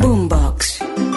[0.00, 1.09] Boombox.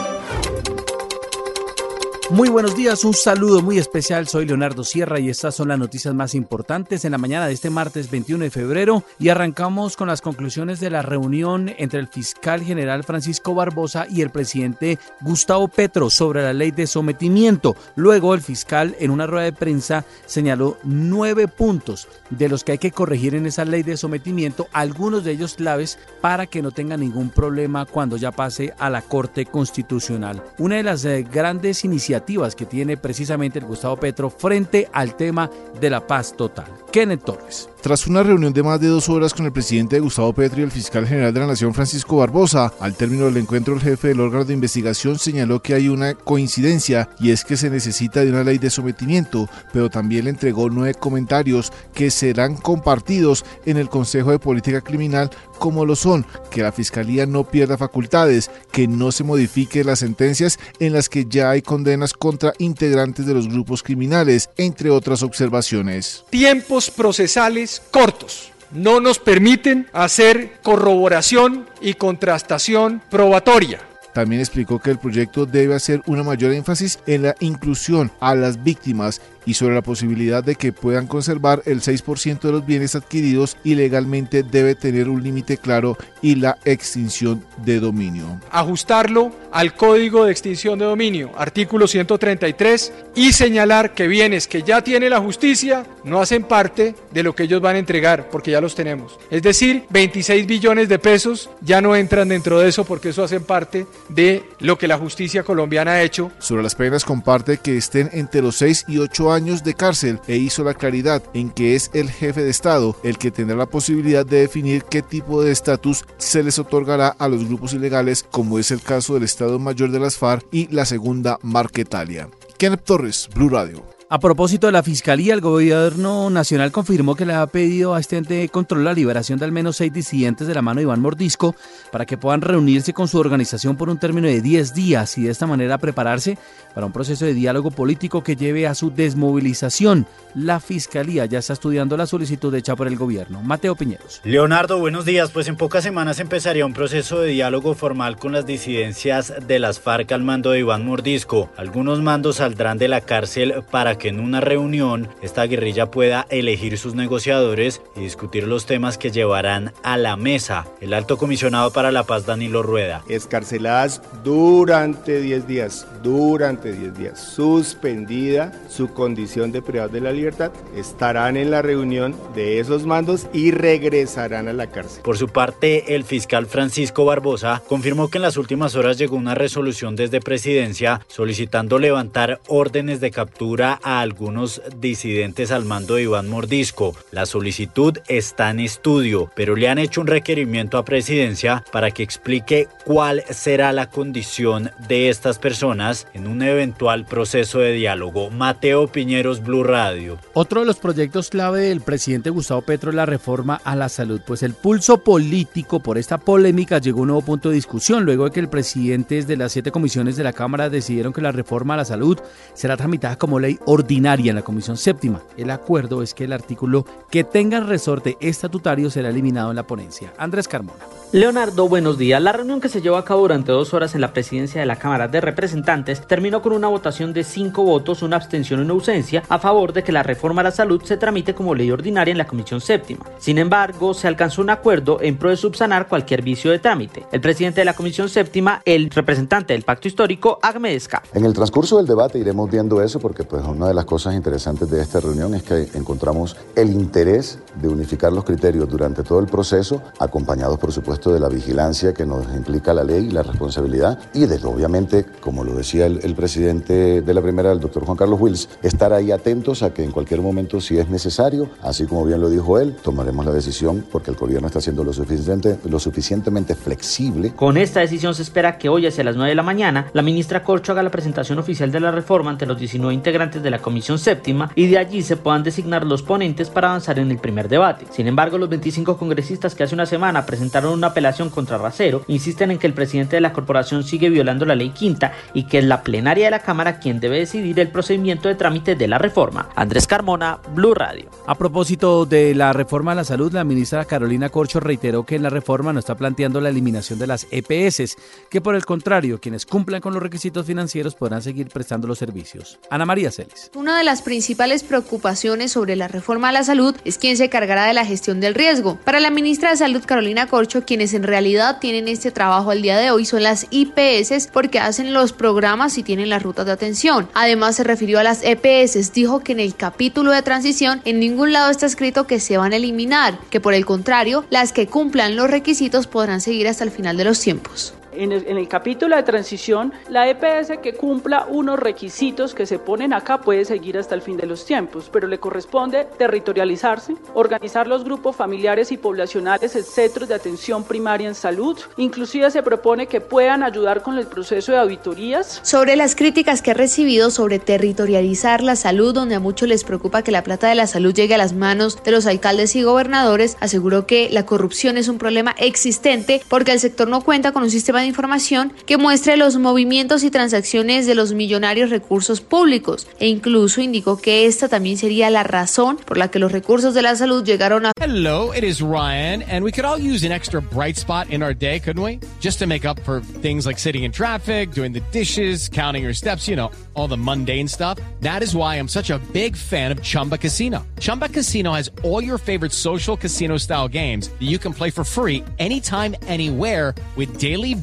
[2.33, 4.27] Muy buenos días, un saludo muy especial.
[4.27, 7.69] Soy Leonardo Sierra y estas son las noticias más importantes en la mañana de este
[7.69, 12.63] martes 21 de febrero y arrancamos con las conclusiones de la reunión entre el fiscal
[12.63, 17.75] general Francisco Barbosa y el presidente Gustavo Petro sobre la ley de sometimiento.
[17.95, 22.79] Luego el fiscal en una rueda de prensa señaló nueve puntos de los que hay
[22.79, 26.97] que corregir en esa ley de sometimiento, algunos de ellos claves para que no tenga
[26.97, 30.41] ningún problema cuando ya pase a la Corte Constitucional.
[30.57, 35.49] Una de las eh, grandes iniciativas que tiene precisamente el Gustavo Petro frente al tema
[35.79, 36.65] de la paz total.
[36.91, 37.69] Kenneth Torres.
[37.81, 40.71] Tras una reunión de más de dos horas con el presidente Gustavo Petro y el
[40.71, 44.45] fiscal general de la Nación Francisco Barbosa, al término del encuentro el jefe del órgano
[44.45, 48.57] de investigación señaló que hay una coincidencia y es que se necesita de una ley
[48.57, 54.39] de sometimiento, pero también le entregó nueve comentarios que serán compartidos en el Consejo de
[54.39, 59.83] Política Criminal como lo son, que la Fiscalía no pierda facultades, que no se modifique
[59.83, 64.89] las sentencias en las que ya hay condenas contra integrantes de los grupos criminales, entre
[64.89, 66.25] otras observaciones.
[66.29, 73.79] Tiempos procesales cortos no nos permiten hacer corroboración y contrastación probatoria.
[74.13, 78.63] También explicó que el proyecto debe hacer una mayor énfasis en la inclusión a las
[78.63, 83.57] víctimas y sobre la posibilidad de que puedan conservar el 6% de los bienes adquiridos
[83.63, 88.39] ilegalmente debe tener un límite claro y la extinción de dominio.
[88.51, 94.81] Ajustarlo al Código de Extinción de Dominio, artículo 133, y señalar que bienes que ya
[94.81, 98.61] tiene la justicia no hacen parte de lo que ellos van a entregar, porque ya
[98.61, 99.19] los tenemos.
[99.29, 103.43] Es decir, 26 billones de pesos ya no entran dentro de eso porque eso hacen
[103.43, 106.31] parte de lo que la justicia colombiana ha hecho.
[106.39, 110.37] Sobre las penas comparte que estén entre los 6 y 8 años de cárcel e
[110.37, 114.23] hizo la claridad en que es el jefe de Estado el que tendrá la posibilidad
[114.23, 118.69] de definir qué tipo de estatus se les otorgará a los grupos ilegales, como es
[118.69, 122.29] el caso del Estado Mayor de las FARC y la segunda Marquetalia.
[122.59, 123.92] Kenneth Torres, Blue Radio.
[124.13, 128.17] A propósito de la Fiscalía, el Gobierno Nacional confirmó que le ha pedido a este
[128.17, 131.01] ente de control la liberación de al menos seis disidentes de la mano de Iván
[131.01, 131.55] Mordisco
[131.91, 135.31] para que puedan reunirse con su organización por un término de 10 días y de
[135.31, 136.37] esta manera prepararse
[136.75, 140.05] para un proceso de diálogo político que lleve a su desmovilización.
[140.35, 143.41] La Fiscalía ya está estudiando la solicitud hecha por el Gobierno.
[143.41, 144.21] Mateo Piñeros.
[144.23, 145.31] Leonardo, buenos días.
[145.31, 149.79] Pues en pocas semanas empezaría un proceso de diálogo formal con las disidencias de las
[149.79, 151.49] FARC al mando de Iván Mordisco.
[151.57, 156.77] Algunos mandos saldrán de la cárcel para que en una reunión esta guerrilla pueda elegir
[156.77, 160.67] sus negociadores y discutir los temas que llevarán a la mesa.
[160.81, 163.03] El alto comisionado para la paz Danilo Rueda.
[163.07, 170.51] Escarceladas durante 10 días, durante 10 días, suspendida su condición de privados de la libertad,
[170.75, 175.01] estarán en la reunión de esos mandos y regresarán a la cárcel.
[175.03, 179.35] Por su parte, el fiscal Francisco Barbosa confirmó que en las últimas horas llegó una
[179.35, 186.29] resolución desde presidencia solicitando levantar órdenes de captura a algunos disidentes al mando de Iván
[186.29, 186.95] Mordisco.
[187.11, 192.03] La solicitud está en estudio, pero le han hecho un requerimiento a presidencia para que
[192.03, 198.29] explique cuál será la condición de estas personas en un eventual proceso de diálogo.
[198.29, 200.17] Mateo Piñeros, Blue Radio.
[200.33, 204.21] Otro de los proyectos clave del presidente Gustavo Petro es la reforma a la salud,
[204.25, 208.25] pues el pulso político por esta polémica llegó a un nuevo punto de discusión luego
[208.25, 211.75] de que el presidente de las siete comisiones de la Cámara decidieron que la reforma
[211.75, 212.19] a la salud
[212.53, 215.21] será tramitada como ley ordinaria en la Comisión Séptima.
[215.37, 220.13] El acuerdo es que el artículo que tenga resorte estatutario será eliminado en la ponencia.
[220.17, 220.79] Andrés Carmona.
[221.11, 222.19] Leonardo, buenos días.
[222.21, 224.77] La reunión que se llevó a cabo durante dos horas en la presidencia de la
[224.77, 229.21] Cámara de Representantes terminó con una votación de cinco votos, una abstención y una ausencia
[229.29, 232.17] a favor de que la reforma a la salud se tramite como ley ordinaria en
[232.17, 233.05] la Comisión Séptima.
[233.19, 237.05] Sin embargo, se alcanzó un acuerdo en pro de subsanar cualquier vicio de trámite.
[237.11, 241.03] El presidente de la Comisión Séptima, el representante del Pacto Histórico, Agmedesca.
[241.13, 244.13] En el transcurso del debate iremos viendo eso porque pues aún Una de las cosas
[244.13, 249.19] interesantes de esta reunión es que encontramos el interés de unificar los criterios durante todo
[249.19, 253.23] el proceso, acompañados por supuesto de la vigilancia que nos implica la ley y la
[253.23, 257.85] responsabilidad y de obviamente, como lo decía el, el presidente de la primera, el doctor
[257.85, 261.85] Juan Carlos Wills, estar ahí atentos a que en cualquier momento, si es necesario, así
[261.85, 265.57] como bien lo dijo él, tomaremos la decisión porque el gobierno está siendo lo, suficiente,
[265.63, 267.31] lo suficientemente flexible.
[267.33, 270.43] Con esta decisión se espera que hoy hacia las 9 de la mañana la ministra
[270.43, 273.99] Corcho haga la presentación oficial de la reforma ante los 19 integrantes de la Comisión
[273.99, 277.85] Séptima y de allí se puedan designar los ponentes para avanzar en el primer debate.
[277.91, 282.51] Sin embargo, los 25 congresistas que hace una semana presentaron una apelación contra Racero insisten
[282.51, 285.65] en que el presidente de la corporación sigue violando la ley quinta y que es
[285.65, 289.49] la plenaria de la Cámara quien debe decidir el procedimiento de trámite de la reforma.
[289.55, 291.09] Andrés Carmona, Blue Radio.
[291.27, 295.23] A propósito de la reforma a la salud, la ministra Carolina Corcho reiteró que en
[295.23, 297.95] la reforma no está planteando la eliminación de las EPS,
[298.29, 302.59] que por el contrario, quienes cumplan con los requisitos financieros podrán seguir prestando los servicios.
[302.69, 303.11] Ana María
[303.55, 307.65] Una de las principales preocupaciones sobre la reforma a la salud es quién se cargará
[307.65, 308.77] de la gestión del riesgo.
[308.83, 312.77] Para la ministra de Salud Carolina Corcho, quienes en realidad tienen este trabajo al día
[312.77, 317.09] de hoy son las IPS porque hacen los programas y tienen las rutas de atención.
[317.13, 321.33] Además se refirió a las EPS, dijo que en el capítulo de transición en ningún
[321.33, 325.15] lado está escrito que se van a eliminar, que por el contrario, las que cumplan
[325.15, 327.73] los requisitos podrán seguir hasta el final de los tiempos.
[327.95, 332.59] En el, en el, capítulo de transición, la EPS que cumpla unos requisitos que se
[332.59, 337.67] ponen acá puede seguir hasta el fin de los tiempos, pero le corresponde territorializarse, organizar
[337.67, 341.59] los grupos familiares y poblacionales en centros de atención primaria en salud.
[341.77, 345.39] Inclusive se propone que puedan ayudar con el proceso de auditorías.
[345.43, 350.01] Sobre las críticas que ha recibido sobre territorializar la salud, donde a muchos les preocupa
[350.01, 353.37] que la plata de la salud llegue a las manos de los alcaldes y gobernadores,
[353.39, 357.51] aseguró que la corrupción es un problema existente porque el sector no cuenta con un
[357.51, 363.07] sistema de información que muestre los movimientos y transacciones de los millonarios recursos públicos e
[363.07, 366.95] incluso indicó que esta también sería la razón por la que los recursos de la
[366.95, 370.77] salud llegaron a Hello, it is Ryan and we could all use an extra bright
[370.77, 371.99] spot in our day, couldn't we?
[372.19, 375.93] Just to make up for things like sitting in traffic, doing the dishes, counting your
[375.93, 377.77] steps, you know, all the mundane stuff.
[378.01, 380.65] That is why I'm such a big fan of Chumba Casino.
[380.79, 384.83] Chumba Casino has all your favorite social casino style games that you can play for
[384.83, 387.55] free anytime anywhere with daily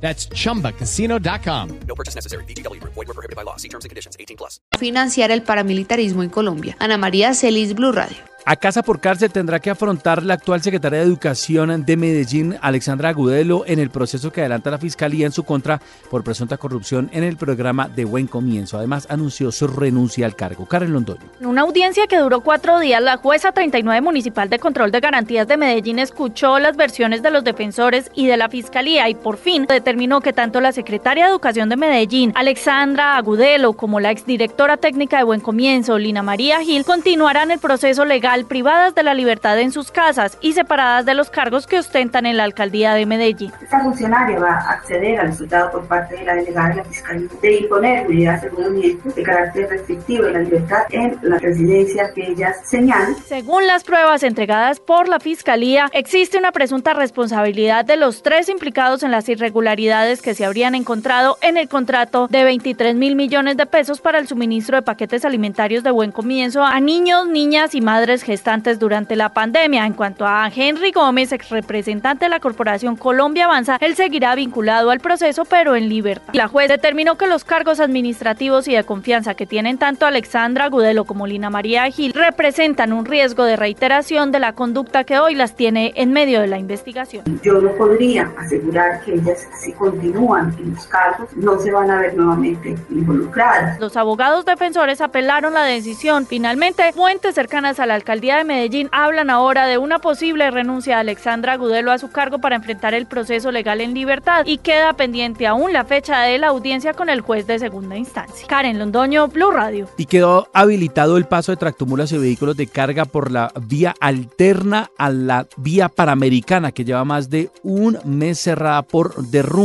[0.00, 1.80] That's chumbacasino.com.
[1.86, 2.44] No purchase necessary.
[2.44, 2.80] BGW.
[2.82, 3.56] Void were prohibited by law.
[3.56, 4.60] See terms and conditions 18 plus.
[4.78, 6.76] financiar el paramilitarismo en Colombia.
[6.78, 8.16] Ana María Celis, Blue Radio.
[8.46, 13.10] A casa por cárcel tendrá que afrontar la actual secretaria de Educación de Medellín, Alexandra
[13.10, 17.24] Agudelo, en el proceso que adelanta la Fiscalía en su contra por presunta corrupción en
[17.24, 18.78] el programa de Buen Comienzo.
[18.78, 20.64] Además, anunció su renuncia al cargo.
[20.64, 21.20] Karen Londoño.
[21.40, 25.46] En una audiencia que duró cuatro días, la jueza 39 municipal de control de garantías
[25.46, 29.66] de Medellín escuchó las versiones de los defensores y de la Fiscalía y por fin
[29.66, 35.16] determinó que tanto la secretaria de Educación de Medellín, Alexandra Agudelo, como la exdirectora técnica
[35.16, 39.72] de Buen Comienzo, Lina María Gil, continuarán el proceso legal privadas de la libertad en
[39.72, 43.50] sus casas y separadas de los cargos que ostentan en la alcaldía de Medellín.
[43.62, 47.28] Esta funcionaria va a acceder al resultado por parte de la delegada de la Fiscalía
[47.40, 53.16] de imponer medidas de carácter restrictivo de la libertad en la residencia que ellas señalan.
[53.24, 59.02] Según las pruebas entregadas por la Fiscalía, existe una presunta responsabilidad de los tres implicados
[59.02, 63.64] en las irregularidades que se habrían encontrado en el contrato de 23 mil millones de
[63.64, 68.24] pesos para el suministro de paquetes alimentarios de buen comienzo a niños, niñas y madres
[68.24, 69.86] gestantes durante la pandemia.
[69.86, 74.90] En cuanto a Henry Gómez, ex representante de la Corporación Colombia Avanza, él seguirá vinculado
[74.90, 76.34] al proceso, pero en libertad.
[76.34, 81.04] La juez determinó que los cargos administrativos y de confianza que tienen tanto Alexandra Agudelo
[81.04, 85.54] como Lina María Gil representan un riesgo de reiteración de la conducta que hoy las
[85.54, 87.22] tiene en medio de la investigación.
[87.44, 91.98] Yo no podría asegurar que ellas, si continúan en los cargos, no se van a
[92.00, 93.78] ver nuevamente involucradas.
[93.78, 96.26] Los abogados defensores apelaron la decisión.
[96.26, 101.00] Finalmente, fuentes cercanas a la alcaldía de Medellín hablan ahora de una posible renuncia de
[101.00, 105.46] Alexandra Agudelo a su cargo para enfrentar el proceso legal en libertad y queda pendiente
[105.46, 108.46] aún la fecha de la audiencia con el juez de segunda instancia.
[108.48, 109.86] Karen Londoño, Blue Radio.
[109.98, 114.90] Y quedó habilitado el paso de tractomulas y vehículos de carga por la vía alterna
[114.96, 119.57] a la vía panamericana que lleva más de un mes cerrada por derrumbe.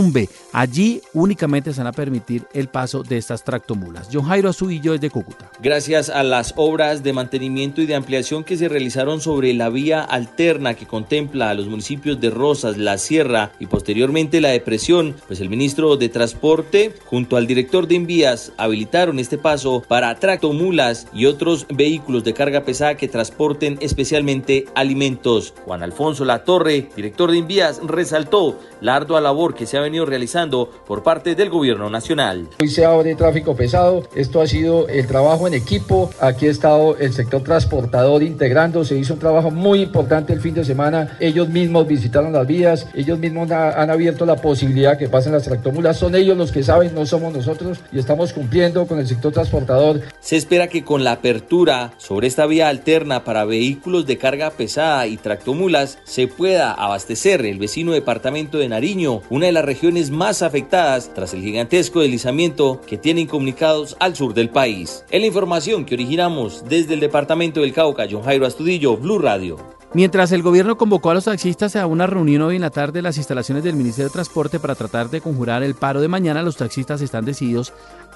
[0.54, 4.10] Allí únicamente se van a permitir el paso de estas tractomulas.
[4.12, 5.52] John Jairo Azuillo desde Cúcuta.
[5.62, 10.02] Gracias a las obras de mantenimiento y de ampliación que se realizaron sobre la vía
[10.02, 15.40] alterna que contempla a los municipios de Rosas, La Sierra y posteriormente la depresión, pues
[15.42, 21.26] el ministro de Transporte junto al director de envías habilitaron este paso para tractomulas y
[21.26, 25.54] otros vehículos de carga pesada que transporten especialmente alimentos.
[25.66, 30.70] Juan Alfonso Latorre, director de envías, resaltó la ardua labor que se ha venido realizando
[30.88, 32.48] por parte del gobierno nacional.
[32.62, 36.98] Hoy se abre tráfico pesado, esto ha sido el trabajo en equipo, aquí ha estado
[36.98, 41.50] el sector transportador integrando, se hizo un trabajo muy importante el fin de semana, ellos
[41.50, 46.16] mismos visitaron las vías, ellos mismos han abierto la posibilidad que pasen las tractomulas, son
[46.16, 47.80] ellos los que saben, no somos nosotros.
[47.92, 50.02] Y estamos cumpliendo con el sector transportador.
[50.20, 55.08] Se espera que con la apertura sobre esta vía alterna para vehículos de carga pesada
[55.08, 60.44] y tractomulas se pueda abastecer el vecino departamento de Nariño, una de las regiones más
[60.44, 65.03] afectadas tras el gigantesco deslizamiento que tienen comunicados al sur del país.
[65.10, 69.58] En la información que originamos desde el departamento del Cauca, John Jairo Astudillo, Blue Radio.
[69.96, 73.06] Mientras el gobierno convocó a los taxistas a una reunión hoy en la tarde en
[73.06, 76.58] las instalaciones del Ministerio de Transporte para tratar de conjurar el paro de mañana, los
[76.58, 77.74] taxistas están decididos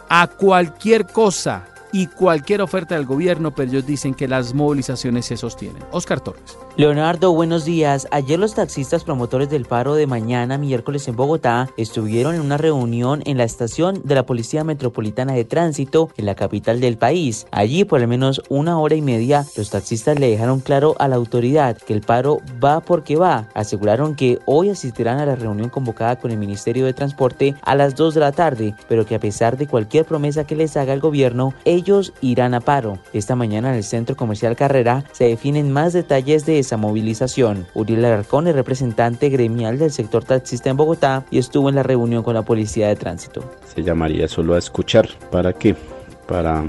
[0.10, 5.38] a cualquier cosa y cualquier oferta del gobierno, pero ellos dicen que las movilizaciones se
[5.38, 5.84] sostienen.
[5.92, 6.58] Oscar Torres.
[6.76, 8.08] Leonardo, buenos días.
[8.12, 13.24] Ayer los taxistas promotores del paro de mañana, miércoles en Bogotá, estuvieron en una reunión
[13.26, 17.48] en la estación de la Policía Metropolitana de Tránsito en la capital del país.
[17.52, 21.16] Allí, por al menos una hora y media, los taxistas le dejaron claro a la
[21.16, 23.50] autoridad que el paro va porque va.
[23.56, 27.96] Aseguraron que hoy asistirán a la reunión convocada con el Ministerio de Transporte a las
[27.96, 31.00] 2 de la tarde, pero que a pesar de cualquier promesa que les haga el
[31.00, 33.00] gobierno, ellos irán a paro.
[33.14, 37.68] Esta mañana en el Centro Comercial Carrera se definen más detalles de esa movilización.
[37.74, 42.24] Uriel Alarcón es representante gremial del sector taxista en Bogotá y estuvo en la reunión
[42.24, 43.44] con la Policía de Tránsito.
[43.74, 45.08] Se llamaría solo a escuchar.
[45.32, 45.76] ¿Para qué?
[46.28, 46.66] Para,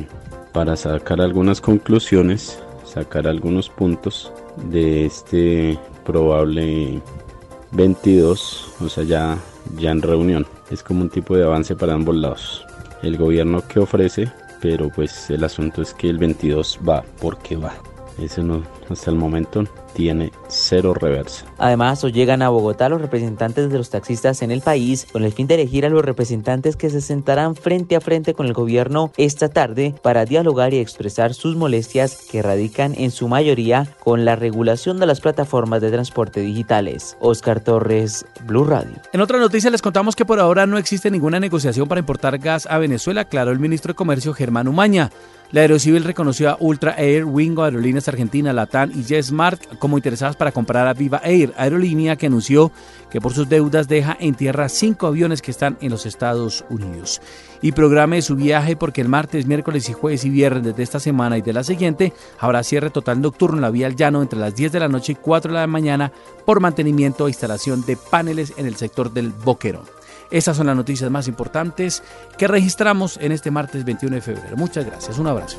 [0.53, 4.33] para sacar algunas conclusiones, sacar algunos puntos
[4.71, 7.01] de este probable
[7.73, 9.39] 22, o sea, ya,
[9.79, 10.47] ya en reunión.
[10.71, 12.65] Es como un tipo de avance para ambos lados.
[13.03, 17.75] El gobierno que ofrece pero pues el asunto es que el 22 va porque va.
[18.19, 19.65] Eso no, hasta el momento
[19.95, 21.45] tiene cero reversa.
[21.59, 25.33] Además, hoy llegan a Bogotá los representantes de los taxistas en el país con el
[25.33, 29.11] fin de elegir a los representantes que se sentarán frente a frente con el gobierno
[29.17, 34.37] esta tarde para dialogar y expresar sus molestias que radican en su mayoría con la
[34.37, 37.17] regulación de las plataformas de transporte digitales.
[37.21, 38.97] Oscar Torres, Blue Radio.
[39.13, 42.67] En otra noticia les contamos que por ahora no existe ninguna negociación para importar gas
[42.67, 45.11] a Venezuela, aclaró el ministro de Comercio Germán Umaña.
[45.51, 50.53] La Aerocivil reconoció a Ultra Air, Wingo, Aerolíneas Argentina, Latam y JetSmart como interesadas para
[50.53, 52.71] comprar a Viva Air, aerolínea que anunció
[53.11, 57.21] que por sus deudas deja en tierra cinco aviones que están en los Estados Unidos.
[57.61, 61.39] Y programe su viaje porque el martes, miércoles y jueves y viernes de esta semana
[61.39, 64.55] y de la siguiente habrá cierre total nocturno en la vía al llano entre las
[64.55, 66.13] 10 de la noche y 4 de la mañana
[66.47, 69.99] por mantenimiento e instalación de paneles en el sector del Boquerón.
[70.31, 72.03] Esas son las noticias más importantes
[72.37, 74.57] que registramos en este martes 21 de febrero.
[74.57, 75.59] Muchas gracias, un abrazo.